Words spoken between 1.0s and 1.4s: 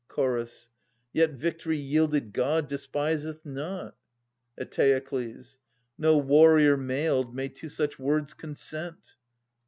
Yet